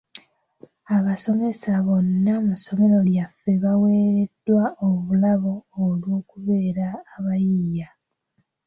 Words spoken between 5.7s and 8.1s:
olw'okubeera abayiiya.